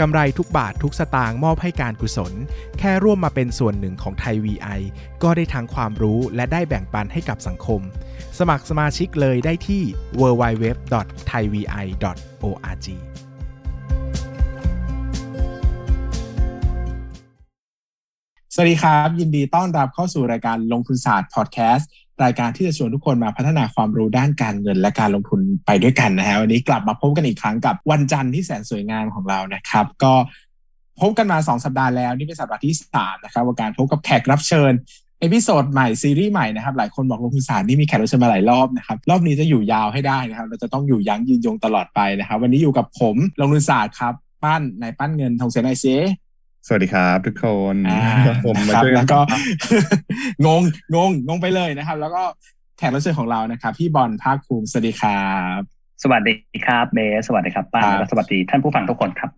[0.00, 2.32] กำไรทุกบาททุกสตางค์มอบให้การกุศล
[2.78, 4.80] แค่ร่วมมาเป็นส่วนหนึ่งของไทย VI
[5.22, 7.80] ก็ได้ทั้งความรู้และได้แบ่งปันให้กับสังคม
[8.38, 9.82] สมัครสมาชิกเลยได้ที่
[10.20, 12.88] www.thaivi.org
[18.54, 21.90] สวัสดีครับ ยินดีต้อนรับเข้าสู่รายการลงทุนศาสตร์พอดแคสต์
[22.24, 30.12] รายการที่จะชวนทุกคนมาพัฒนาความรู้ด้านการเงินและการลงทุนไปด้วยกันนะฮะวันนี้กลับมาพบกันอีกครั้งกับวันจันทร์ที่แสนสวยงามของเรานะครับ ก็
[31.00, 34.72] พบกันมา 2 สัปดาห์แล้วนี่เป็นสัปดาห์ที่3นะครับกับการพบกับแขกรับเชิญ
[35.20, 45.86] episode ใหม่ซีรีส์ใหม่นะครับหลายคนบอกลงทุนศาสตร์นี่มีแขกรับเชิญมาหลายรอบนะครับรอบนี้จะอยู่ยาวให้ได้นะครับ เราจะต้องอยู่ยั้งยืนยงตลอดไปนะครับ วันนี้อยู่กับผมลงทุนศาสตร์ครับ ปั้นนายปั้นเงินทองเซนไอเซ
[46.66, 47.76] สวัสดีครับทุกคน
[48.46, 49.20] ผมมาช่วยแล้วก็
[50.46, 50.62] งง
[50.94, 52.22] งงงงไปเลยนะครับ แล้วก็
[52.78, 55.24] แขกรับเชิญของเรานะครับ พี่บอลภาคภูมิสวัสดีครั
[55.58, 55.60] บ
[56.02, 56.34] สวัสดี
[56.66, 59.30] ครับเบสสวัสดีครับป้าและสวัสดีท่านผู้ฟังทุกคนครับ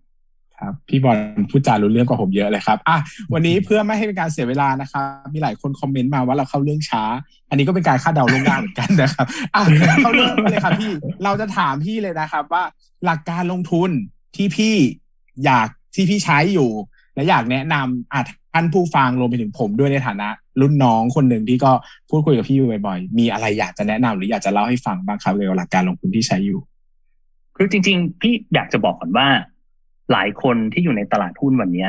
[0.58, 1.18] ครับพี่บอล
[1.50, 2.98] พูดจารู้เรื่องกว่าผมเยอะเลยครับอะ
[3.32, 7.02] วันนี้เพื่อไม่ให้เป็นการเสียเวลานะครับมีหลายคนคอมเมนต์มาว่าเราเข้าเรื่องช้า
[7.48, 9.62] อันนี้ก็เป็นการคาดเดาล่วงหน้าเหมือนกันนะครับอะ
[10.02, 10.92] เข้าเรื่องเลยครับพี่
[11.24, 12.62] เราจะถามพี่เลยนะครับ ว่า
[13.04, 13.90] หลักการลงทุน
[14.36, 14.74] ที่พี่
[15.44, 16.70] อยากที่พี่ใช้อยู่
[17.16, 18.20] และอยากแนะนำอะ
[18.54, 20.28] ท่านผู้ฟังรวมไปถึงผมด้วยในฐานะ
[20.60, 21.72] รุ่นน้องคนหนึ่งที่ก็
[22.10, 26.60] พูดคุยกับพี่อยู่บ่อยๆ มีอะไรอยากจะแนะนำหรืออยากจะเล่าให้ฟังบ้างครับเกี่ยวกับหลักการลงทุนที่ใช้อยู่
[27.56, 29.28] คือจริง ๆ พี่อยากจะบอกก่อนว่า
[30.12, 31.86] หลายคนที่อยู่ในตลาดหุ้นวันนี้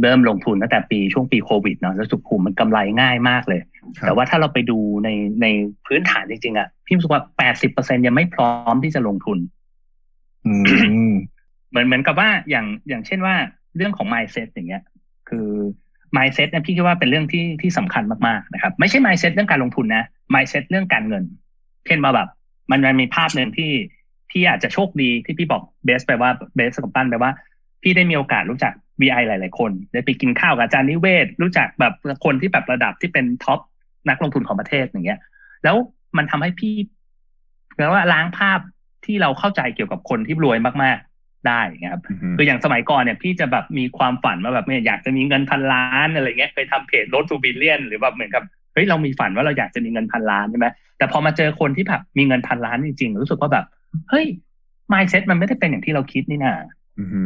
[0.00, 3.60] เริ่มลงทุนตั้งแต่ปีช่วงปีโควิดเนาะแล้วสุขุมมันกำไรง่ายมากเลย
[4.06, 5.08] แต่ว่าถ้าเราไปดูใน
[5.42, 5.46] ใน
[5.86, 9.38] พื้นฐานจริงๆอะพี่รู้สึกว่าแปดสิบเปอร์เซ็นยังไม่พร้อมที่จะลงทุน
[11.70, 13.34] เหมือนเหมือนกับว่าอย่างอย่างเช่นว่า
[13.76, 14.82] เรื่องของ mindset อย่างเงี้ย
[15.28, 15.48] คือ
[16.16, 20.04] mindset เนี่ยพี่คิดว่าเป็นเรื่องที่ที่สำคัญมากๆนะครับ ไม่ใช่ mindset เรื่องการลงทุนนะ
[20.34, 21.24] mindset เรื่องการเงิน
[21.86, 22.28] เช่นมาแบบ
[22.70, 23.70] มันมันมีภาพหนึ่งที่
[24.30, 27.30] พี่อาจจะโชคดีที่พี่บอกเบสไปว่าเบสกับปั้นไปว่า
[27.82, 31.94] พี่ได้มีโอกาสรู้จัก VI หลาย ๆ คนได้ไปกินข้าวกับอาจารย์นิเวศ รู้จักแบบ
[32.24, 33.60] คนที่แบบระดับที่เป็นท็อป
[34.08, 35.20] นักลงทุนของประเทศอย่างเงี้ย
[35.64, 35.76] แล้ว
[36.16, 36.74] มันทำให้พี่
[37.76, 38.60] แปลว่าล้างภาพ
[39.04, 41.09] ที่เราเข้าใจเกี่ยวกับคนที่รวยมากๆ
[41.48, 41.60] ได้
[41.92, 42.02] ครับ
[42.36, 48.42] คืออย่างสมัยก่อนเนี่ยพี่จะแบบมีความฝันว่าแบบเนี่ยอยากจะมีเงินพันล้านอะไรเงี้ยเคยทำเพจ Road to Billion หรือแบบเหมือนกับ
[48.72, 50.66] เฮ้ยเรามีฝันว่าเราอยากจะมีเงินพันล้านใช่ไหม
[50.98, 53.64] แต่พอมาเจอคนที่แบบมีเงินพันล้านจริงๆ รู้สึกว่าแบบ
[54.10, 54.26] เฮ้ย
[54.92, 56.54] mindset มันไม่ได้เป็นอย่างที่เราคิดนี่นา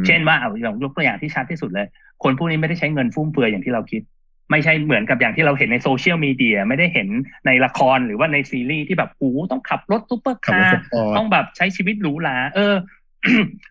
[0.07, 1.87] เช่นว่าเอาอย่างยกตัวอย่างที่ชัดที่สุดเลย
[2.23, 4.01] คนพวกนี้ไม่ได้ใช้เงินฟุ่มเฟือยอย่างที่เราคิด
[4.51, 7.07] ไม่ใช่เหมือนกับอย่างที่เราเห็นในโซเชียลมีเดียไม่ได้เห็น
[7.45, 10.81] ในละครหรือว่าในซีรีส์ที่แบบโอ้ต้องขับรถซุปเปอร์คาร์
[11.17, 12.73] ต้องแบบใช้ชีวิตหรูหราเออ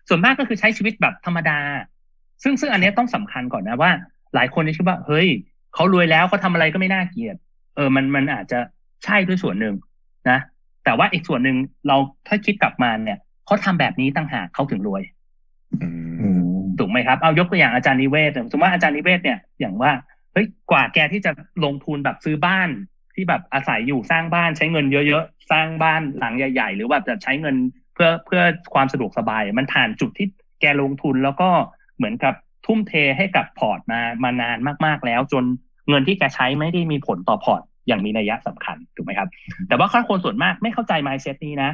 [0.09, 1.59] ส่วนมากก็คือใช้ชีวิตแบบธรรมดา
[2.43, 3.91] ซึ่งซึ่งอันนี้ต้องสำคัญก่อนนะว่า
[4.35, 5.27] หลายคนจะคิดว่า เฮ้ย
[5.73, 7.35] เขารวยแล้วเขาทำอะไรก็ไม่น่าเกลียด
[7.75, 8.59] เออมันมันอาจจะ
[9.03, 9.75] ใช่ด้วยส่วนหนึ่ง
[10.29, 10.39] นะ
[10.85, 11.57] แต่ว่าอีกส่วนหนึ่ง
[11.87, 15.03] เราถ้าคิดกลับมาเนี่ยเขาทำแบบนี้ต่างหากเขาถึงรวย
[16.79, 19.91] ถูกไหมครับ เอายกตัวอย่างอาจารย์นิเวศน์สมมติว่าอาจารย์นิเวศน์เนี่ยอย่างว่า
[20.33, 21.31] เฮ้ยกว่าแกที่จะ
[21.65, 22.69] ลงทุนแบบซื้อบ้าน
[23.15, 27.55] ที่แบบอาศัยอยู่สร้างบ้านใช้เงินเยอะๆ สร้างบ้านหลังใหญ่ ๆ หรือว่าจะใช้เงิน
[27.95, 28.41] เพื่อเพื่อ
[28.73, 30.27] ความสะดวกสบาย มันผ่านจุดที่
[30.61, 31.49] แกลงทุนแล้วก็
[31.97, 32.33] เหมือนกับ
[32.65, 35.43] ทุ่มเทให้กับพอร์ตมามานานมาก ๆแล้ว จน
[35.89, 39.29] เงินที่แกใช้ไม่ได้มีผลต่อพอร์ตอย่างมีนัยยะสำคัญถูกไหมครับ
[39.67, 41.71] แต่ว่าคนส่วนมากไม่เข้าใจ mindset นี้นะ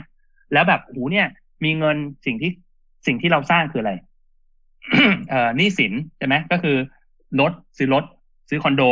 [0.54, 1.28] แล้วแบบโหเนี่ย
[1.64, 2.52] มีเงินสิ่งที่
[3.08, 3.94] สิ่งที่เราสร้างคืออะไร
[5.30, 6.78] เอ่อนี่สินใช่ไหมก็คือ
[7.40, 8.04] รถซื้อรถ
[8.50, 8.84] ซื้อคอนโด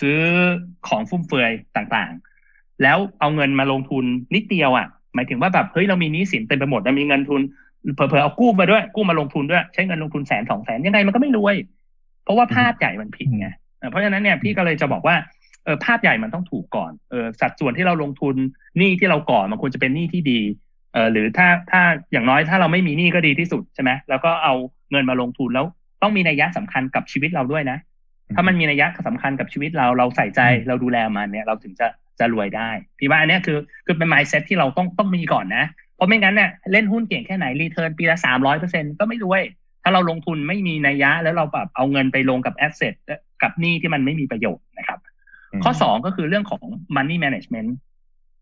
[0.00, 0.18] ซื้อ
[0.88, 4.04] ของฟุ่มเฟือยต่างๆ แล้วเอาเงินมาลงทุน
[4.34, 7.40] นิดเดียวอะ หมายถึงว่าแบบเฮ้ยเรามีนี้สินเต็มไปหมดแล้วมีเงินทุน
[7.94, 11.56] เผลอๆเอากู้มาด้วยกู้มาลงทุนด้วย ใช้เงินลงทุนแสนสองแสนยังไงมันก็ไม่รวย
[12.24, 13.48] เพราะว่าภาพใหญ่มันผิดไง
[13.90, 15.16] เพราะฉะนั้นเนี่ยพี่ก็เลยจะบอกว่า
[15.64, 18.34] เออภาพใหญ่มันต้องถูกก่อนเออสัดส่วนที่เราลงทุน
[18.78, 20.40] หนี้ที่เราก่อมันควรจะเป็นหนี้ที่ดี
[20.92, 21.82] เออหรือถ้าถ้า
[22.12, 24.54] อย่างน้อยถ้าเราไม่มีหนี้ก็ดีที่สุดใช่ไหมแล้วก็เอา
[24.90, 25.66] เงินมาลงทุนแล้ว
[26.02, 27.78] ต้องมีนัยยะสำคัญกับชีวิตเราด้วยนะ
[28.34, 31.86] ถ้ามันมีนัยยะสำคัญกับชีวิตเราเราใส่ใจเราดูแลมันเนี่ย เราถึงจะ
[32.22, 35.64] จะรวยได้ พี่ว่าอันนี้คือคือเป็น mindset ที่เราต้องต้องมีก่อนนะ
[35.96, 39.42] เพราะไม่งั้นเนี่ยเล่นหุ้นเก่งแค่ไหน return ปีละสามร้อยเปอร์เซ็นก็ไม่รวย
[39.82, 42.94] ถ้าเราลงทุนไม่มีนัยยะ แล้วเราแบบเอาเงินไปลงกับ asset
[43.42, 44.98] กับหนี้ที่มันไม่มีประโยชน์นะครับ
[45.64, 46.62] ข้อสองก็คือเรื่องของ
[46.96, 47.70] money management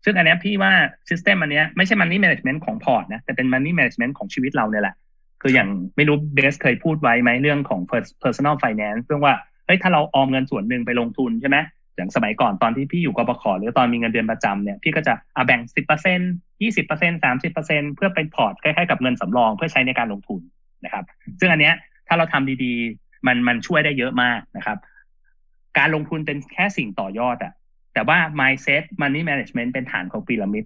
[0.05, 0.71] ซึ่งอันนี้พี่ว่า
[1.09, 4.95] system อันนี้ไม่ใช่ money management ของพอร์ตนะแต่เป็น money management ของชีวิตเราเนี่ยแหละ
[5.41, 7.79] คืออย่างไม่รู้เบสเคยพูดไว้ไหมเรื่องของ
[8.23, 9.35] personal finance เรื่องว่า
[9.65, 11.57] เฮ้ยถ้าเราออมเงินส่วนหนึ่งไปลงทุนใช่ไหม
[11.95, 16.19] อย่างสมัยก่อนตอนที่พี่อยู่กบขหรือตอนมีเงินเดือนประจำเนี่ยพี่ก็จะอะแบ่งสิบเปอร์เซ็น
[16.61, 20.41] ยี่สิบเปอร์เซ็นสามสิบเปอร์เซ็นเพื่อเป็นพอร์ตคล้ายๆกับเงินสำรองเพื่อใช้ในการลงทุน
[20.85, 21.03] นะครับ
[21.39, 21.75] ซึ่งอันเนี้ย
[22.07, 24.77] ถ้าเราทำดีๆ มันมันช่วยได้เยอะมากนะครับ
[25.77, 27.53] การลงทุนเป็นแค่สิ่งต่อยอดอะ
[27.93, 30.63] แต่ว่า mindset money management เป็นฐานของพีระมิด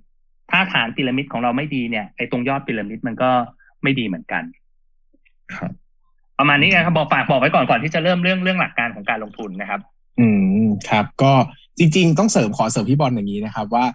[0.52, 3.32] ถ้าฐานพีระมิดของเราไม่ดีเนี่ยไอ้ตรงยอดพีระมิดมันก็
[3.84, 4.44] ไม่ดีเหมือนกัน
[5.56, 5.72] ครับ
[6.40, 9.82] ประมาณนี้นะครับบอกฝากบอกไว้ก่อนก่อนที่จะเริ่มเรื่องเรื่องหลักการของการลงทุนนะครับ
[10.20, 10.28] อื
[10.64, 11.34] มครับ ก็
[11.78, 13.86] จริง ๆ ต้องเสริมขอเสริมพี่บอลอย่างนี้นะครับ ว่า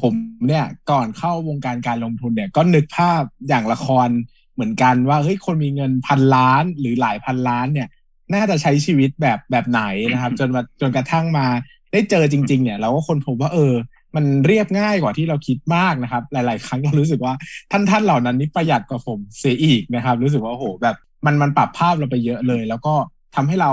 [0.00, 0.14] ผม
[0.48, 4.08] เนี่ยก่อนเข้าวงการการลงทุนเนี่ย ก็นึกภาพอย่างละคร
[4.54, 7.88] เหมือนกันว่าเฮ้ยคนมีเงินพันล้านหรือหลายพันล้านเนี่ย
[8.34, 9.82] น่าจะใช้ชีวิตแบบแบบไหน
[10.12, 11.46] นะครับ จนมาจนกระทั่งมา
[11.92, 13.74] ได้เจอจริง ๆ เนี่ย เราก็คนพบว่าเออ
[14.16, 17.34] มันเรียบง่ายกว่าที่เราคิดมากนะครับ หลาย ๆ ครั้งก็รู้สึกว่า
[17.70, 20.96] ท่านท่านเหล่านั้นนี่ประหยัดกว่าผมเสียอีกนะครับ รู้สึกว่าโอ้โหแบบ
[21.26, 22.94] มันมันปรับภาพเราไปเยอะเลย แล้วก็
[23.34, 23.72] ทำให้เรา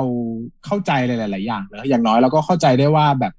[0.65, 3.33] เข้าใจหลาย ๆ อย่างเลยอย่างน้อยเราก็เข้าใจได้ว่าแบบ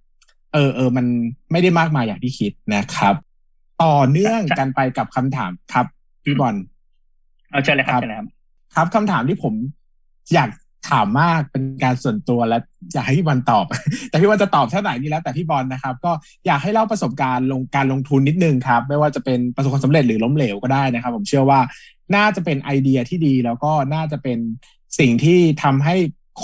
[0.53, 1.07] เออเออมัน
[1.53, 3.15] ไม่ได้มากมายอย่างที่คิดนะครับ
[3.83, 5.87] ต่อเนื่องกันไปกับคำถามครับ
[6.25, 6.55] พี่บอล
[7.51, 8.27] เอาเชิญเลยครับครับเชิญเลยครับ
[8.75, 9.55] ครับคำถามที่ผม
[10.35, 10.51] อยาก
[10.91, 12.59] ถามมากเป็นการส่วนตัวและ
[12.95, 13.65] อยากให้พี่บอลตอบ
[14.09, 16.13] แต่พี่บอลจะตอบเท่าไหร่นี่แล้วแต่พี่บอลนะครับ ก็
[16.47, 21.61] อยากให้เล่าประสบการณ์ลงการลงทุนนิดนึงครับ ไม่ว่าจะเป็นประสบความสำเร็จหรือล้มเหลวก็ได้นะครับ ผมเชื่อว่า
[22.17, 24.39] น่าจะเป็นไอเดียที่ดี แล้วก็น่าจะเป็น
[24.99, 25.97] สิ่งที่ทำให้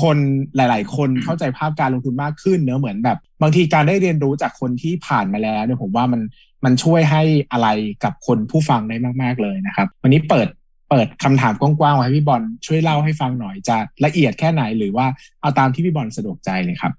[0.02, 0.18] คน
[0.56, 6.20] หลาย ๆ คนเข้าใจภาพการลงทุนมากขึ้นเนอะเหมือนแบบ บางทีการได้เรียนรู้จากคนที่ผ่านมาแล้วเนี่ยผมว่ามัน
[6.64, 7.68] มันช่วยให้อะไร
[8.04, 10.48] กับคนผู้ฟังได้มาก ๆ เลยนะครับ วันนี้เปิด
[10.90, 15.06] เปิดคำถามกว้างๆไว้ให้พี่บอลช่วยเล่าให้ฟังหน่อยจะละเอียดแค่ไหนหรือว่า
[15.40, 16.92] เอาตามที่พี่บอลสะดวกใจเลยครับ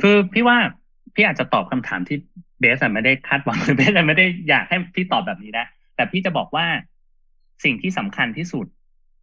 [0.00, 0.56] คือพี่ว่า
[1.14, 2.16] พี่อาจจะตอบคำถามที่
[2.60, 6.66] เบสอะไม่ได้คาดหวังหรือเบสอะไม่ได้อยากให้พี่ตอบแบบนี้นะแต่พี่จะบอกว่า
[7.64, 8.66] สิ่งที่สำคัญที่สุด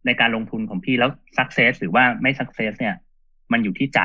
[0.06, 2.94] ในการลงทุนของพี่แล้ว success หรือว่าไม่ success เนี่ย
[3.52, 4.00] มันอยู่ที่ใจ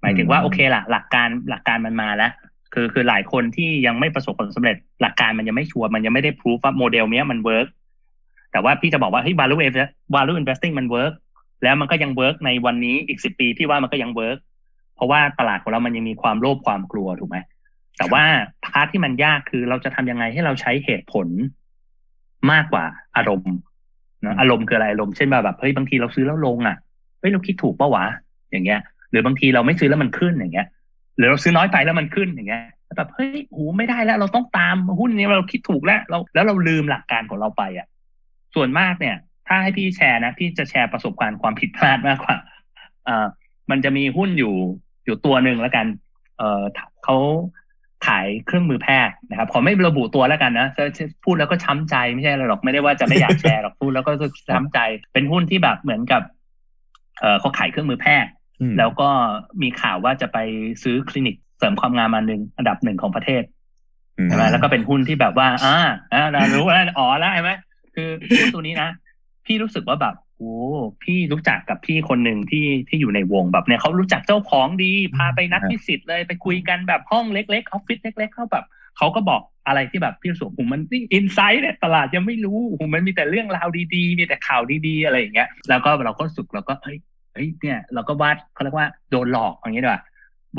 [0.00, 2.32] หมายถึงว่าอืมโอเคละหลักการหลักการมันมาแล้ว
[2.74, 7.66] คือคือหลายคนที่ยังไม่ประสบความสำเร็จ หลักการมันยังไม่ชัวร์มันยังไม่ได้พิสูจน์ว่าโมเดลเนี้ยมัน work
[8.52, 11.12] แต่ว่าพี่จะบอกว่าเฮ้ย value invest- value investing มัน work
[11.62, 14.38] แล้วมันก็ยัง work ในวันนี้อีกสิบปีพี่ว่ามันก็ยัง work
[14.94, 17.36] เพราะว่าตลาดของเรามันยังมีความโลภความกลัวถูกไหม
[17.98, 18.24] แต่ว่า
[18.64, 21.28] part ที่มันยากคือเราจะทำยังไงให้เราใช้เหตุผล
[22.52, 22.84] มากกว่า
[23.16, 23.54] อารมณ์
[24.26, 26.76] นะอารมณ์คืออะไรอารมณ์เช่นแบบเฮ้ยบางทีเราซื้อแล้วลงอะ
[27.20, 28.04] เฮ้ยเราคิดถูกปะวะ
[28.50, 28.80] อย่างเงี้ย
[29.10, 30.66] หรือบางทีเราไม่ซื้อแล้วมันขึ้นอย่างเงี้ย
[31.16, 37.86] หรือเราซื้อน้อยไปแล้วมันขึ้นอย่างเงี้ยแล้วแบบเฮ้ยโหไม่ได้แล้ว เราต้องตามหุ้นนี้เราคิดถูกแล้วเราแล้วเราลืมหลักการของเราไปอะ
[38.54, 39.16] ส่วนมากเนี่ย
[39.48, 42.36] ถ้าให้พี่แชร์นะพี่จะแชร์ประสบการณ์ความผิดพลาดมากกว่า
[43.08, 43.26] อ่า
[43.70, 44.54] มันจะมีหุ้นอยู่
[45.04, 45.86] อยู่ตัวหนึ่งแล้วกัน
[46.38, 46.62] เอ่อ
[47.04, 47.16] เขา
[48.06, 54.12] ขายเครื่องมือแพทย์นะครับขอไม่ระบุตัวแล้วกันนะจะจะพูดแล้วก็ช้ำใจไม่ใช่อะไรหรอกไม่ได้ว่าจะไม่อยากแชร์หรอกพูดแล้วก็
[54.48, 54.78] ช้ำใจ
[55.12, 56.22] เป็นหุ้นที่แบบเหมือนกับ
[57.20, 58.30] เอ่อเขาขายเครื่องมือแพทย์
[58.60, 59.08] อืมแล้วก็
[59.62, 60.38] มีข่าวว่าจะไป
[60.82, 63.42] ซื้อคลินิกเสริมความงามอันหนึ่งอันดับหนึ่งของประเทศ
[64.18, 65.78] อืมใช่ไหมแล้วก็เป็นหุ้นที่แบบว่าอ่า
[66.14, 67.50] อ่าเรารู้แล้วอ๋อแล้วใช่ไหม
[67.94, 68.08] คือ
[68.38, 68.88] หุ้นตัวนี้นะ
[69.46, 70.54] พี่รู้สึกว่าแบบ โอ้
[71.02, 78.64] พี่รู้จักกับพี่คนหนึ่งที่ที่อยู่ในวงแบบเนี่ยเขารู้จักเจ้าของดี พาไปนัดพิสิทธิ์เลยไปคุยกันแบบห้องเล็กๆออฟฟิศเล็ก ๆเขาแบบ
[78.98, 86.98] เขาก็บอกอะไรที่แบบพี่รู้สึกว่าโอ้โหมันนี่อินไซต์เนี่ยตลาดยังไม่รู้โอ้โหมันมีแต่เรื่องราวดีๆ มีแต่ข่าวดีๆ อะไรอย่างเงี้ย แล้วก็เราก็รู้สึกเราก็เฮ้ย
[87.34, 90.02] เฮ้ยเนี่ยเราก็วาดเขาเรียกว่าโดนหลอกอย่างเงี้ยดีกว่า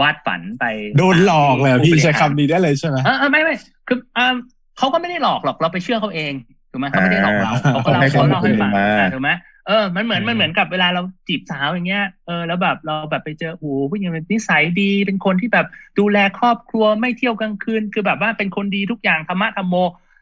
[0.02, 0.66] วาดฝันไป
[0.98, 3.56] โดนหลอกเลยเหรอพี่ผู้บริใช้หารคำนี้ได้เลยใช่ไหมเออเออไม่ไม่
[3.88, 4.36] คืออ่า
[4.78, 6.34] เขาก็ไม่ได้หลอกหรอกเราไปเชื่อเขาเอง
[6.72, 9.30] ถูกไหมเขาไม่ได้หลอกเราอ่าเขาก็เล่าให้เขาข้อมูลเล่าให้ฟังมาอ่าถูกไหม
[9.70, 15.68] เออ มันเหมือนอืมมันเหมือนกับเวลาเราจีบสาวอย่างเงี้ย เออ แล้วแบบเราแบบไปเจอโอ้โหผู้หญิงเป็นนิสัยดี เป็นคนที่แบบ
[16.00, 19.76] ดูแลครอบครัวไม่เที่ยวกลางคืน คือแบบว่าเป็นคนดีทุกอย่างธรรมะธรรมโม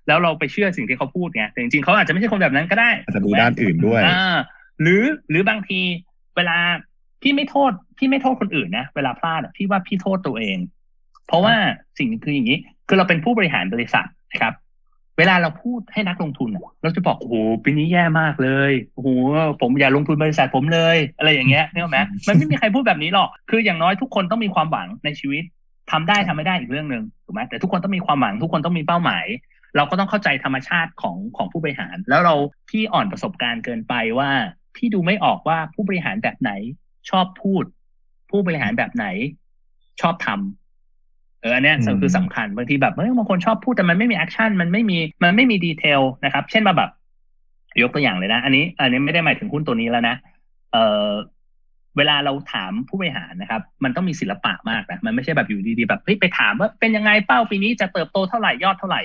[0.08, 4.38] แล้วเราไปเชื่อสิ่งที่เขาพูดไง แต่จริงๆเขาอาจจะไม่ใช่คนแบบนั้นก็ได้อาจจะดูถูกไหมด้านอื่นด้วยอ่า
[4.82, 5.80] หรือหรือบางที
[6.36, 6.58] เวลา
[7.22, 10.58] พี่ไม่โทษพี่ไม่โทษคนอื่นนะ เวลาพลาดอะพี่ว่าพี่โทษตัวเอง
[11.27, 11.56] เพราะว่า
[11.98, 14.54] สิ่งคืออย่างนี้ คือเราเป็นผู้บริหารบริษัทนะครับ
[15.17, 16.50] เวลาเราพูดให้นักลงทุน
[16.83, 19.09] เราจะบอกโอ้โหปีนี้แย่มากเลยโอ้โห
[19.62, 25.43] ผมอย่าลงทุนบริษัทผมเลย อะไรอย่างเงี้ยนึกออกไหมมันไม่มีใครพูดแบบนี้หรอก คืออย่างน้อยทุกคนต้องมีความหวังในชีวิต
[25.91, 29.25] ทำได้ทำไม่ได้อีกเรื่องหนึ่งถูกไหมแต่ทุกคนต้องมีความหวัง ทุกคนต้องมีเป้าหมาย
[29.75, 32.36] เราก็ต้องเข้าใจธรรมชาติของของผู้บริหาร แล้วเรา
[32.69, 34.29] พี่อ่อนประสบการณ์เกินไปว่า
[34.75, 36.51] พี่ดูไม่ออกว่าผู้บริหารแบบไหน
[37.09, 37.63] ชอบพูด
[38.29, 39.05] ผู้บริหารแบบไหน
[40.01, 46.89] ชอบทำเอออันเนี้ยอืมคือสำคัญบางทีแบบเฮ้ยบางคนชอบพูดแต่มันไม่มี action มันไม่มีมันไม่มี detail นะครับ เช่นมาแบบ
[47.82, 50.16] ยกตัวอย่างเลยนะ อันนี้ อันนี้ไม่ได้หมายถึงหุ้นตัวนี้แล้วนะ
[50.74, 50.77] เอ
[51.08, 51.10] อ
[51.98, 59.01] เวลาเราถามผู้บริหารนะครับ มันต้องมีศิลปะมากนะมันไม่ใช่แบบอยู่ดีๆแบบเฮ้ยไปถามว่าเป็นยังไงเป้าปีนี้จะเติบโตเท่าไหร่ยอดเท่าไหร่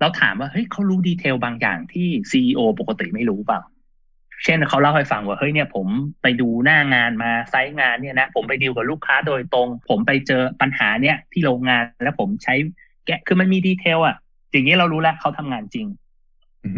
[0.00, 3.60] เราถามว่าเฮ้ยเขารู้ดีเทลบางอย่างที่ซีอปกติไม่รู้เปล่า
[4.44, 5.86] เช่นเขาเล่าให้ฟังว่าเฮ้ยเนี่ยผม
[6.22, 12.54] ไปดูหน้างานมาไซต์งานเนี่ยนะผมไปดีลกับลูกค้าโดยตรง ผมไปเจอปัญหาเนี่ยที่โรงงานแล้วผมใช้
[13.06, 14.16] แกะคือมันมี detail อะ
[14.52, 15.86] อย่างนี้เรารู้แล้วเขาทำงานจริง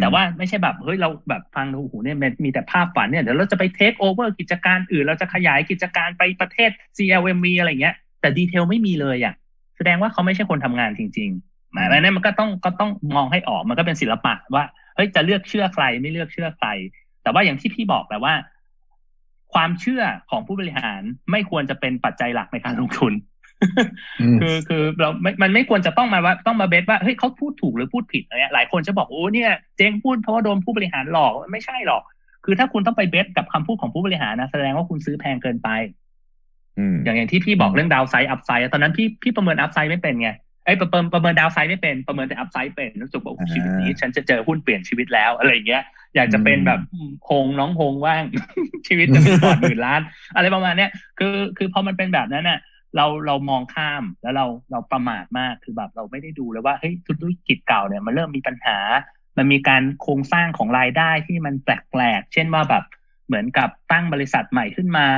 [0.00, 9.34] แต่ว่าไม่ใช่แบบเฮ้ยเราแบบฟังดูหูเนี่ยมันมีแต่ภาพฝันเนี่ยเดี๋ยวเราจะไปเทคโอเวอร์กิจการอื่น เราจะขยายกิจการไปประเทศ CLMV อะไรเงี้ย แต่ detail ไม่มีเลยอะ
[9.76, 14.64] แสดงว่าเขาไม่ใช่คนทำงานจริงๆหมายนั้นมันก็ต้องก็ต้องมองให้ออกมันก็เป็นศิลปะว่า
[14.94, 16.68] เฮ้ยจะเลือกเชื่อใครไม่เลือกเชื่อใคร
[17.30, 18.34] แต่ว่าอย่างที่พี่บอกแปลว่า
[19.54, 23.12] ความเชื่อของผู้บริหารไม่ควรจะเป็นปัจจัยหลักในการลงทุน
[24.40, 32.02] คือคือเราไม่มันไม่ควรจะต้องมาว่าต้องมา base ว่าเฮ้ยเขาพูดถูกหรือพูดผิดอะไรเงี้ยหลายคนจะบอกโอ้เนี่ยเจ๊งพูดเพราะว่าโดนผู้บริหารหลอกไม่ใช่หรอก
[32.44, 35.68] คือถ้าคุณต้องไป base กับคำพูดของผู้บริหารนะแสดงว่าคุณซื้อแพงเกินไป
[37.04, 40.30] อย่างอย่างที่พี่บอกเรื่อง downside upside ตอนนั้นพี่พี่ประเมิน upside ไม่เป็นไง
[40.64, 45.82] ไอ้ประเมินประเมิน downside ไม่เป็นประเมินแต่ upside เป็นรู้สึกว่าชีวิตนี้ฉันจะเจอหุ้นเปลี่ยนชีวิตแล้วอะไรเงี้ย
[46.16, 46.80] อยากจะเป็นแบบ
[47.28, 48.24] คงน้องคงว่าง
[48.88, 50.00] ชีวิตจะมีก่อนหมื่นล้าน
[50.36, 52.58] อะไรประมาณเนี้ยคือคือพอมันเป็นแบบนั้นน่ะ
[52.96, 58.78] เราเรามองข้ามแล้วเราเราประมาทมากคือแบบเราไม่ได้ดูเลยว่าเฮ้ยธุรกิจเก่าเนี่ยมันเริ่มมีปัญหา
[59.36, 62.84] มันมีการโครงสร้างของรายได้ที่มันแปลกๆเช่นว่าแบบ
[63.26, 65.08] เหมือนกับตั้งบริษัทใหม่ขึ้นมา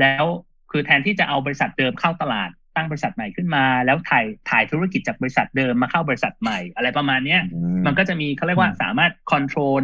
[0.00, 0.24] แล้ว
[0.70, 7.40] คือแทนที่จะเอาบริษัทเดิมเข้าตลาด ตั้งบริษัทใหม่ขึ้นมา แล้วถ่ายถ่ายธุรกิจจากบริษัทเดิมมาเข้าบริษัทใหม่ อะไรประมาณเนี้ย
[7.86, 9.82] มันก็จะมีเขาเรียกว่าสามารถ control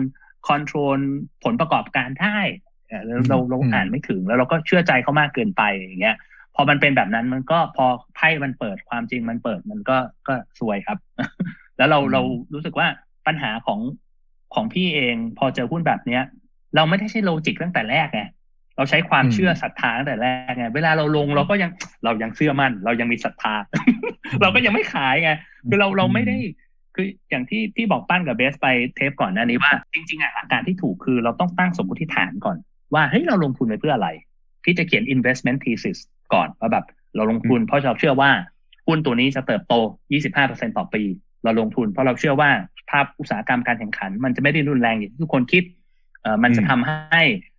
[0.49, 0.99] control
[1.45, 2.39] ผลประกอบการได้
[3.29, 6.17] เราเราอ่านไม่ถึงแล้วเราก็เชื่อใจเขามากเกินไปอย่างเงี้ย
[6.55, 7.87] พอมันเป็นแบบนั้นมันก็พอ
[8.17, 9.97] ไพ่มันเปิดความจริงมันเปิดมันก็
[10.29, 10.99] ก็ซวยครับ
[11.77, 12.23] แล้วเราเรา
[12.55, 12.89] รู้สึกว่า
[13.27, 13.81] ปัญหาของ
[14.55, 16.23] ของพี่เอง พอเจอหุ้นแบบเนี้ย
[16.77, 18.23] เราไม่ได้ใช้ logic ตั้งแต่แรกไง
[18.77, 21.71] เราใช้ความเชื่อศรัทธาตั้งแต่แรกไงเวลาเราลงเราก็ยัง
[22.05, 23.55] เรายังเชื่อมั่น เรายังมีศรัทธา
[24.43, 25.31] เราก็ยังไม่ขายไง
[25.69, 26.37] คือเราเราไม่ได้
[26.95, 32.57] คืออย่างที่ที่บอกปั้นกับเบสไปเทปก่อนหน้านี้ว่า จริงๆอะหลักการที่ถูกคือเราต้องตั้งสมมติฐานก่อน
[32.95, 34.09] ว่าเฮ้ยเราลงทุนไปเพื่ออะไร
[34.65, 35.99] พี่จะเขียน investment thesis
[36.35, 36.85] ก่อนว่าแบบ
[37.17, 38.31] เราลงทุนเพราะเราเชื่อว่า
[38.87, 39.75] หุ้นตัวนี้จะเติบโต
[40.27, 41.03] 25%ต่อปี
[41.45, 42.51] เราลงทุน เพราะเราเชื่อว่า
[42.91, 45.65] ภาพอุตสาหกรรมการแข่งขัน มันจะไม่ได้รุนแรงอย่างที่ทุกคนคิด
[46.23, 47.56] เอ่อมันจะทำให้เอ่อ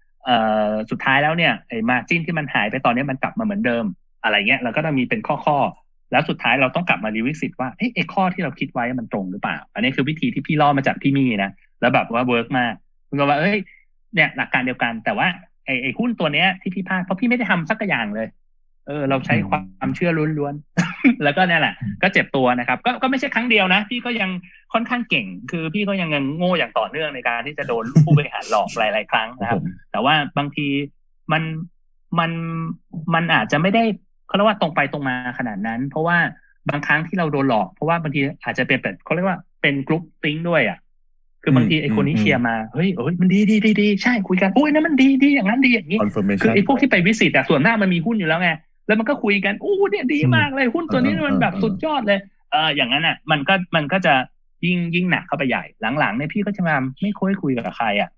[0.92, 3.86] สุดท้ายแล้วเนี่ยไอ้มาจิ้นที่มันหายไปตอนนี้มันกลับมาเหมือนเดิม
[4.24, 12.74] อะไรเงี้ยเราก็ต้องมีเป็นข้อๆแล้วสุดท้ายเราต้องกลับมา revisit ว่าเอ้ไอ้ข้อที่เราคิดไว้มันตรงหรือเปล่า อันนี้คือวิธีที่พี่ลอกมาจากพี่มี่นะแล้วแบบว่า work มาก
[13.08, 13.58] คุณก็ว่าเอ้ย
[14.16, 15.28] เนี่ยหลักการเดียวกันแต่ว่า
[15.66, 18.28] ไอ้ไอ้หุ้นตัวเนี้ยที่พี่พลาดเพราะพี่ไม่ได้ทำสักอย่างเลย
[18.88, 24.30] เออเราใช้ความเชื่อล้วนๆ แล้วก็เนี่ยแหละ ก็เจ็บตัวนะครับ ก็ก็ไม่ใช่ครั้งเดียวนะ พี่ก็ยัง
[24.74, 30.68] ค่อนข้างเก่ง คือพี่ก็ยังโง่อย่างต่อเนื่องในการที่จะโดนผู้บริหารหลอกหลายๆครั้งนะครับ แต่ว่าบางที
[31.32, 31.44] มัน
[32.20, 32.32] มัน
[33.14, 33.84] มันอาจจะไม่ได้
[34.28, 36.18] เขาเรียกว่าตรงไปตรงมาขนาดนั้น เพราะว่า
[36.70, 40.78] บางครั้งที่เราโดนหลอก เพราะว่าบางทีอาจจะเป็นแบบเขาเรียกว่าเป็น groupthink ด้วยอะ
[41.44, 46.00] คือบางทีไอ้คนนี้เชียร์มาเฮ้ยเฮ้ยมันดีดีดีดีใช่คุยกันโอ้ยนั่นมันดีดีอย่างนั้นดีอย่างนี้
[46.42, 48.50] คือไอ้พวกที่ไป visit อะส่วนหน้ามันมีหุ้นอยู่แล้วไง
[48.88, 52.20] แล้วมันก็คุยกันอู้เนี่ยดีมากเลยหุ้นตัวนี้มันแบบสุดยอดเลย
[52.52, 54.14] เอออย่างนั้นอะ มันก็มันก็จะ
[54.66, 55.64] ยิ่งยิ่งหนักเข้าไปใหญ่
[56.00, 58.10] หลังๆเนี่ยพี่ก็จะมาไม่ค่อยคุยกับใครอะ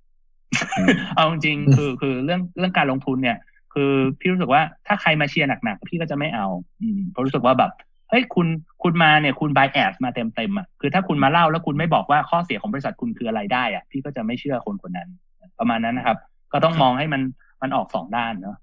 [1.16, 3.38] เอาจริงคือคือเรื่องเรื่องการลงทุนเนี่ย
[3.74, 6.48] คือพี่รู้สึกว่าถ้าใครมาเชียร์หนักๆพี่ก็จะไม่เอา
[6.82, 7.72] อืมเพราะรู้สึกว่าแบบ
[8.10, 8.48] เฮ้ยคุณ
[8.84, 15.10] คุณมาเนี่ยคุณบายแอสมาเต็มเต็มอะคือถ้าคุณมาเล่าแล้วคุณไม่บอกว่าข้อเสียของบริษัทคุณคืออะไรได้อะพี่ก็จะไม่เชื่อคนคนนั้น
[15.60, 16.18] ประมาณนั้นนะครับ
[16.54, 17.22] ก็ต้องมองให้มัน
[17.62, 18.58] มันออกสองด้านเนาะ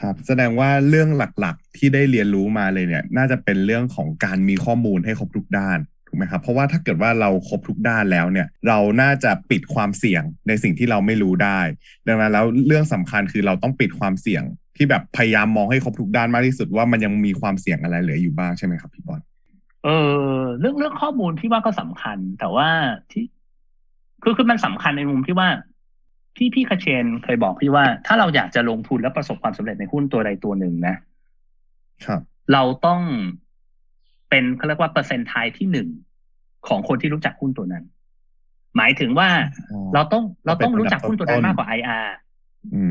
[0.00, 1.08] ครับ แสดงว่าเรื่อง
[1.40, 11.60] หลักๆ ที่ได้เรียนรู้มาเลยเนี่ย น่าจะเป็นเรื่องของการมีข้อมูลให้ครบทุกด้านถูกไหมครับเพราะว่าถ้าเกิดว่าเราครบทุกด้านแล้วเนี่ย เราน่าจะปิดความเสี่ยงในสิ่งที่เราไม่รู้ได้
[12.08, 14.42] ดังนั้นแล้วเรื่องสำคัญคือเราต้องปิดความเสี่ยง
[14.76, 19.20] ที่แบบพยายามมองให้ครบทุกด้านมากที่สุดว่ามันยังมีความเสี่ยงอะไรเหลืออยู่บ้างใช่ไหมครับพี่บอล
[19.84, 19.88] เอ
[20.30, 22.68] อเรื่องเรื่องข้อมูลพี่ว่าก็สำคัญ แต่ว่า
[23.10, 23.24] ที่
[24.22, 25.48] คือคือมันสำคัญในมุมที่ว่า
[26.38, 30.94] พี่พี่คาเชนเคยบอกพี่ว่า ถ้าเราอยากจะลงทุนและประสบความสำเร็จในหุ้นตัวใดตัวหนึ่งนะ
[32.04, 32.20] ครับ
[32.52, 33.00] เราต้อง
[34.30, 35.88] เป็นเขาเรียกว่าเปอร์เซ็นต์ไทที่หนึ่ง
[36.68, 37.84] ของคนที่รู้จักหุ้นตัวนั้น
[38.76, 39.28] หมายถึงว่า
[39.94, 42.08] เราต้องเราต้องรู้จักหุ้นตัวนั้นมากกว่า IR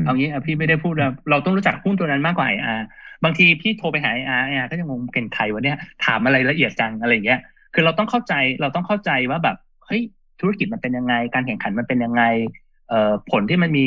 [0.04, 2.78] เอางี้พี่ไม่ได้พูดนะเราต้องรู้จักหุ้นตัวนั้นมากกว่า IR
[3.24, 7.40] บางทีพี่โทรไปหา IR IR ก็จะงงเก่งใครวะเนี่ยถามอะไรละเอียดจังอะไรเงี้ย
[7.74, 10.02] คือเราต้องเข้าใจเราต้องเข้าใจว่าแบบเฮ้ย
[10.40, 12.67] ธุรกิจมันเป็นยังไง การแข่งขันมันเป็นยังไงเอ่อ
[13.30, 13.86] ผลที่มันมี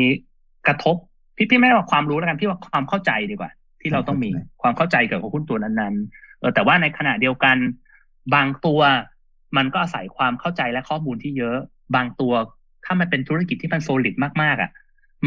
[0.67, 0.96] กระทบ
[1.38, 4.29] พี่พี่ไม่ได้ว่าความรู้แล้วกันพี่ว่าความเข้าใจดีกว่า ที่เราต้องมี
[4.62, 7.58] ความเข้าใจเกี่ยวกับหุ้นตัวนั้นๆเออแต่ว่าในขณะเดียวกัน
[8.36, 8.79] บางตัว
[9.58, 11.58] มันก็อาศัยความเข้าใจและข้อมูลที่เยอะ
[11.96, 12.34] บางตัว
[12.86, 14.72] ถ้ามันเป็นธุรกิจที่มันโซลิดมากๆอะ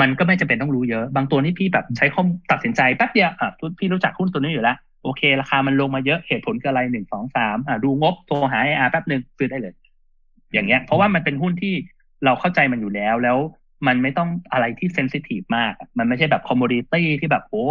[0.01, 9.75] มันก็ไม่จำเป็นต้องรู้เยอะ บางตัวนี่พี่แบบใช้ข้อตัดสินใจแป๊บเดียวอะพี่รู้จักหุ้นตัวนี้อยู่แล้วโอเค ราคามันลงมาเยอะเหตุผลคืออะไรหนึ่งสองสามอะดูงบโทรหาไออาร์แป๊บหนึ่งซื้อได้เลย
[10.53, 11.75] อย่างเงี้ย เพราะว่ามันเป็นหุ้นที่
[12.25, 13.39] เราเข้าใจมันอยู่แล้วแล้ว
[13.87, 17.65] มันไม่ต้องอะไรที่ sensitive มาก มันไม่ใช่แบบ commodity ที่แบบโอ้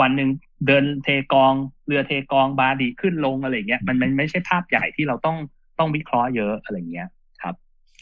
[0.00, 0.28] วันหนึ่ง
[0.66, 1.52] เรือเทกอง
[1.86, 5.36] เรือเทกอง BDI ขึ้นลงอะไรเงี้ยมันมันไม่ใช่ภาพใหญ่ที่เราต้อง
[5.78, 7.08] ต้องวิเคราะห์เยอะอะไรเงี้ย
[7.42, 7.54] ครับ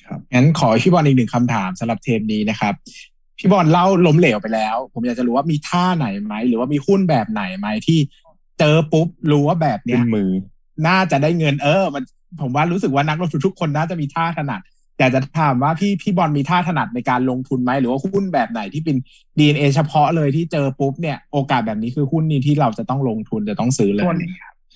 [0.07, 2.75] ครับงั้นขอพี่บอลอีกหนึ่งคำถามสำหรับเทปนี้นะครับ
[3.39, 7.99] พี่บอลเล่าล้มเหลวไปแล้ว ผมอยากจะรู้ว่ามีท่าไหนไหม หรือว่ามีหุ้นแบบไหนไหมที่
[8.59, 10.31] เจอปุ๊บรู้ว่าแบบเนี้ขึ้นมือ
[10.87, 12.05] น่าจะได้เงินเออ มัน
[12.41, 14.61] ผมว่ารู้สึกว่านักลงทุนทุกคนน่าจะมีท่าถนัด
[14.99, 18.97] อยากจะถามว่าพี่พี่บอลมีท่าถนัดในการลงทุนไหมหรือว่าหุ้นแบบไหนที่เป็น
[19.38, 24.19] DNA เฉพาะเลยที่เจอปุ๊บเนี่ยโอกาสแบบนี้คือหุ้นนี้ที่เราจะต้องลงทุนจะต้องซื้อเลยส่วน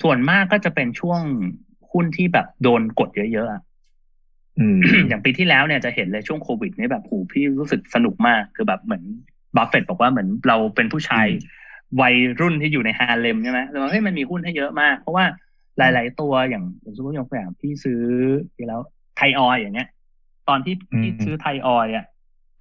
[0.03, 1.21] ส่วนมากก็จะเป็นช่วง
[1.93, 3.63] หุ้นที่แบบโดนกดเยอะๆอะ
[4.59, 9.03] อืมอย่างปีที่แล้วเนี่ยจะเห็นเลยช่วงโควิดเนี่ยแบบหูพี่รู้สึกสนุกมากคือแบบเหมือน
[9.57, 11.27] บัฟเฟตบอกว่าเหมือนเราเป็นผู้ชาย
[12.01, 15.25] วัยรุ่นที่อยู่ในฮาเลมใช่ไหมแล้วเฮ้ยมันมีหุ้นให้เยอะมาก เพราะว่า
[15.79, 16.65] หลาย ๆ ตัวอย่าง
[16.97, 18.01] สมมติยกตัวอย่างพี่ซื้อ
[18.57, 18.81] ที่แล้ว
[19.17, 19.89] ไทยออยอย่างเงี้ย
[20.51, 22.07] ตอนที่พี่อืมซื้อไทยออยอะ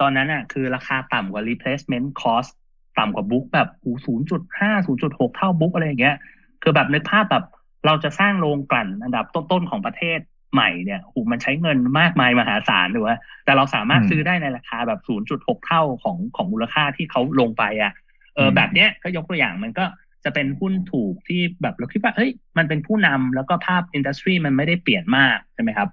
[0.01, 2.51] ตอนนั้นอะ คือราคาต่ำกว่า replacement cost
[2.99, 6.15] ต่ำกว่าบุ๊กแบบหูศูนย์จุดห้าศูนย์จุดหกเท่าบุ๊กอะไรอย่างเงี้ย
[6.63, 7.45] คือแบบนึกภาพแบบ
[7.85, 10.19] เราจะสร้างโรงกลั่นอันดับต้นๆของประเทศ
[10.53, 13.15] ใหม่เนี่ยหูมันใช้เงินมากมายมหาศาลหรือว่า
[13.45, 14.99] แต่เราสามารถอืมซื้อได้ในราคาแบบ
[15.39, 17.93] 0.6เท่าของของมูลค่าที่เขาลงไปอะ
[18.35, 19.85] เอออืมแบบเนี้ยก็ยกตัวอย่างมันก็
[20.23, 25.89] จะเป็นหุ้นถูกที่แบบเราคิดว่าเฮ้ยมันเป็นผู้นำแล้วก็ภาพอินดัสทรีมันไม่ได้เปลี่ยนมากใช่ไหมครับ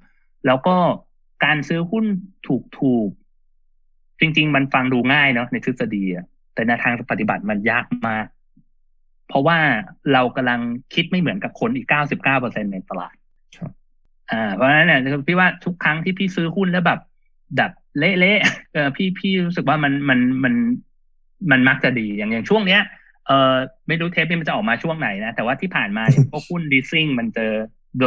[0.47, 0.77] แล้วก็
[1.45, 2.05] การซื้อหุ้น
[2.47, 8.27] ถูกถูกๆจริง ๆ มันฟังดูง่ายเนาะในทฤษฎีอะแต่ในทางปฏิบัติมันยากมาก
[9.29, 9.59] เพราะว่า
[10.13, 10.61] เรากำลัง
[10.95, 11.87] คิดไม่เหมือนกับคนอีก
[12.31, 13.15] 99%ในตลาด
[13.57, 13.71] ครับ
[14.31, 17.01] อ่า เพราะฉะนั้นเนี่ยคือพี่ว่าทุกครั้งที่พี่ซื้อหุ้นแล้วแบบ
[17.57, 20.55] แบบเละๆเออพี่พี่รู้สึกว่ามันมันมัน
[21.51, 22.83] มันมักจะดีอย่างอย่างช่วงเนี้ย
[23.27, 23.55] เออ
[23.89, 27.53] ไม่รู้เทปนี้มันจะออกมาช่วงไหนนะ แต่ว่าที่ผ่านมาอย่างพวกหุ้นดีซิ่งมันเจอ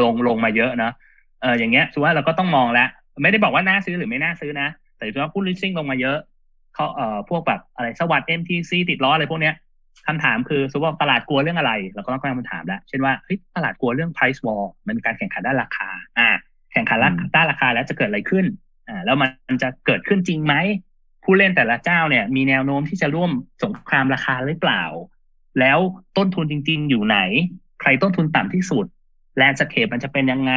[0.03, 0.93] ลงลงมาเยอะเนาะ
[1.41, 2.89] เอออย่างเงี้ยถือว่าเราก็ต้องมองแล้ว
[3.21, 6.17] ไม่ได้บอกว่าน่าซื้อหรือไม่น่าซื้อนะ แต่ถือว่าหุ้นดีซิ่งลงมาเยอะ
[6.75, 9.55] เขาเอ่อพวกแบบอะไรสวัสด์ MTC ติดล้ออะไรพวกเนี้ย
[10.07, 16.29] คำถามคือสมมติว่าตลาดกลัวเรื่องอะไร เราก็ต้องตั้งคำถามแล้ว เช่นว่าเฮ้ยตลาดกลัวเรื่อง price war มันมีการแข่งขันด้านราคา อ่า
[16.71, 16.99] แข่งขัน
[17.35, 18.45] ด้านราคาแล้วจะเกิดอะไรขึ้น
[18.87, 20.53] อ่า แล้วมันจะเกิดขึ้นจริงไหม
[21.23, 23.31] ผู้เล่นแต่ละเจ้าเนี่ย มีแนวโน้มที่จะร่วม
[23.63, 24.83] สงครามราคาหรือเปล่า
[25.59, 25.79] แล้ว
[26.17, 27.17] ต้นทุนจริง ๆ อยู่ไหน
[27.81, 28.85] ใครต้นทุนต่ำที่สุด
[29.37, 30.53] แลนด์สเคปมันจะเป็นยังไง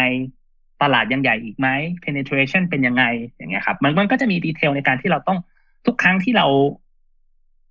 [0.83, 1.69] ตลาดยังใหญ่อีกไหม
[2.05, 3.05] penetration เป็นยังไง
[3.37, 5.39] อย่างเงี้ยครับ มันมันก็จะมีดีเทลในการที่เราต้อง
[5.87, 6.47] ทุกครั้งที่เรา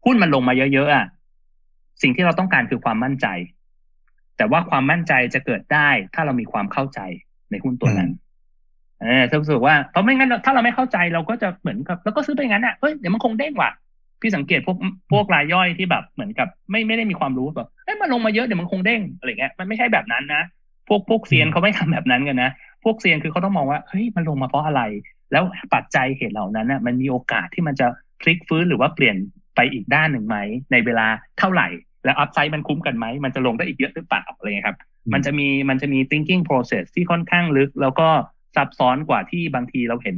[0.06, 1.06] หุ้นมันลงมาเยอะๆอะ
[2.02, 3.28] สิ่งที่เราต้องการคือความมั่นใจ
[4.38, 7.00] แต่ว่าความมั่นใจจะเกิดได้ ถ้าเรามีความเข้าใจ
[7.52, 8.10] ในหุ้นตัวนั้น
[9.02, 13.72] เออถ้ารู้สึกว่าเพราะไม่งั้นถ้าเราไม่เข้าใจเราก็จะเหมือนกับแล้วก็ซื้อไปงั้นอะเฮ้ยเดี๋ยวมันคงเด้งว่ะ
[14.22, 14.78] พี่สังเกตพวก
[15.12, 20.61] พวกรายย่อยที่แบบเหมือนกับ ไม่ไม่ได้มีความรู้แบบเอ้ยมันลงมาเยอะเดี๋ยวมันคงเด้งอะไรเงี้ยมันไม่ใช่แบบนั้นนะพ
[20.94, 22.52] วกพวกเซียนเขาไม่ทำแบบนั้นกันนะ
[22.84, 24.82] พวกเซียนคือเขาต้องมองว่าเฮ้ยมันลงมาเพราะอะไร
[25.32, 27.88] แล้วปัจจัยเหตุเหล่านั้นน่ะมันมีโอกาสที่มันจะ
[28.22, 29.16] พลิกฟื้นหรือว่าเปลี่ยน
[29.56, 30.38] ไปอีกด้านหนึ่งไหม
[30.72, 31.08] ในเวลา
[31.40, 31.68] เท่าไหร่
[32.06, 34.78] แล้ว upside มันคุ้มกันไหมมันจะลงได้อีกเยอะหรือเปล่าอะไรเงี้ยครับ
[35.14, 38.08] มันจะมีมันจะมี thinking process ที่ค่อนข้างลึก แล้วก็
[38.56, 40.16] ซับซ้อนกว่าที่บางทีเราเห็น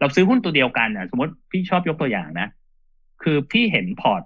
[0.00, 2.48] เราซื้อหุ้นตัวเดียวกันอะสมมติพี่ชอบยกตัวอย่างนะ
[3.22, 4.22] คือพี่เห็นพอร์ต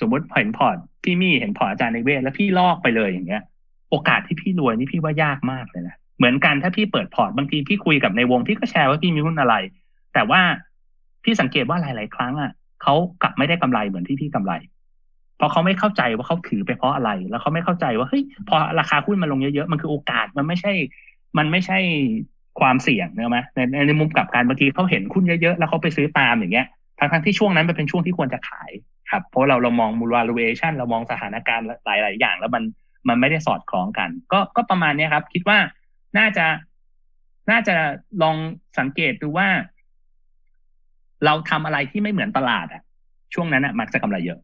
[0.00, 3.42] สมมติเห็นพอร์ตพี่มี่เห็นพอร์ตอาจารย์นิเวศน์แล้วพี่ลอกไปเลยอย่างเงี้ย
[3.90, 9.54] โอกาสที่พี่รวยนี่พี่ว่ายากมากเลยนะเหมือนกันถ้าพี่เปิดพอร์ตบางทีพี่คุยกับในวงพี่ก็แชร์ว่าพี่มีหุ้นอะไร
[10.14, 10.40] แต่ว่า
[11.24, 12.50] พี่สังเกตว่าหลาย ๆ ครั้งอะ
[12.82, 14.52] เขากลับไม่ได้กำไรเหมือนที่พี่กำไร
[15.36, 20.72] เพราะเขาไม่เข้าใจว่าเขาถือไปเพราะอะไร แล้วเขาไม่เข้าใจว่าเฮ้ยพอราคาหุ้นมันลงเยอะ ๆ มันคือโอกาสมันไม่ใช่
[21.38, 21.78] มันไม่ใช่
[22.60, 26.66] ความเสี่ยงเนอะไหมในในในมุมกลับกันบางทีเขาเห็นหุ้นเยอะ ๆ แล้วเขาไปซื้อตามอย่างเงี้ย
[26.98, 28.70] ทั้งทั้งๆที่ช่วงนั้นมันเป็นช่วงที่ควรจะขาย
[29.10, 32.62] ครับเพราะเราเรามองมูล valuation เรามองสถานการณ์หลาย ๆ อย่าง แล้วมัน
[33.08, 35.58] มันไม่ได้สอดคล้องกัน ก็ก็ประมาณนี้ครับ คิดว่า
[36.18, 36.46] น่าจะ
[37.50, 37.74] น่าจะ
[38.22, 38.36] ลอง
[38.78, 39.48] สังเกตดูว่า
[41.24, 42.82] เราทำอะไรที่ไม่เหมือนตลาดอะ
[43.34, 44.40] ช่วงนั้นอะมักจะกำไรเยอะ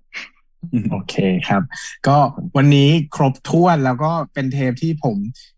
[0.90, 1.14] โอเค
[1.48, 1.62] ครับ
[2.06, 2.16] ก็
[2.56, 5.16] วันนี้ครบถ้วนแล้วก็เป็นเทปที่ผม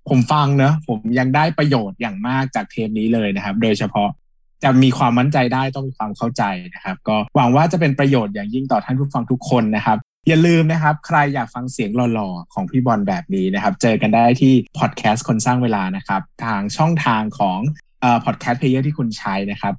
[0.09, 4.09] ผมฟังเนอะผมยังได้ประโยชน์อย่างมากจากเทปนี้เลยนะครับ โดยเฉพาะ
[4.65, 6.43] จะมีความมั่นใจได้ต้องมีความเข้าใจ
[6.75, 17.59] นะครับ ก็หวังว่าจะเป็นประโยชน์อย่างยิ่งต่อท่านผู้ฟังทุกคนนะครับ อย่าลืมนะครับ ใครอยากฟังเสียงหล่อๆ ของพี่บอลแบบนี้นะครับ เจอกันได้ที่พอดแคสต์คนสร้างเวลานะครับ ทางช่องทางของ
[18.01, 19.75] เอ่อพอดแคสต์ player ที่คุณใช้นะครับ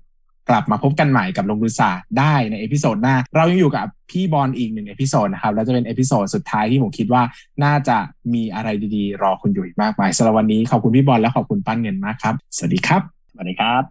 [0.49, 7.23] กลับมาพบกันใหม่กับลงทุนศาสตร์ได้ใน episode หน้า เรายังอยู่กับพี่บอลอีกหนึ่ง episode นะครับ แล้วจะเป็น episode สุดท้ายที่ผมคิดว่า
[7.63, 7.97] น่าจะ
[8.33, 13.83] มีอะไรดีๆ รอคุณอยู่อีกมากมายสำหรับวันนี้ขอบคุณพี่บอลและขอบคุณปั้นเงินมากครับ สวัสดีครับ สวัสดีครับ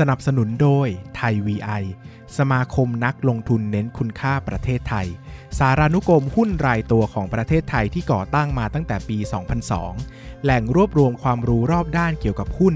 [0.00, 1.82] สนับสนุนโดยไทย VI
[2.38, 5.06] สมาคมนักลงทุนเน้นคุณค่าประเทศไทย
[5.58, 9.18] สารานุกรมหุ้นรายตัวของประเทศไทยที่ก่อตั้งมาตั้งแต่ปี
[9.80, 12.74] 2002 แหล่งรวบรวมความรู้รอบด้านเกี่ยวกับหุ้น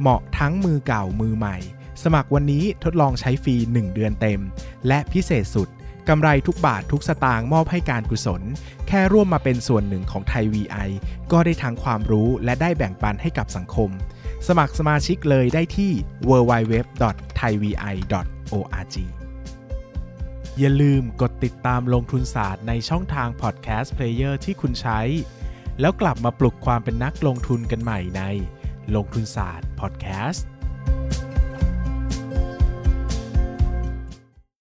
[0.00, 1.56] เหมาะทั้งมือเก่ามือใหม่
[2.02, 4.40] สมัครวันนี้ทดลองใช้ฟรี 1 เดือนเต็ม
[4.86, 5.68] และพิเศษสุด
[6.08, 8.42] กำไรทุกบาททุกสตางค์มอบให้การกุศล
[8.88, 10.88] แค่ร่วมมาเป็นส่วนหนึ่งของไทย VI
[11.32, 13.90] ก็ได้ทั้งความรู้และได้แบ่งปันให้กับสังคม
[14.48, 15.92] สมัครสมาชิกเลยได้ที่
[16.28, 18.96] www.thaivi.org
[20.58, 25.00] อย่าลืมกดติดตามลงทุนศาสตร์ในช่องทางพอดแคสต์ player ที่คุณใช้
[25.80, 28.22] แล้วกลับมาปลุกความเป็นนักลงทุนกันใหม่ใน
[28.94, 30.46] ลงทุนศาสตร์พอดแคสต์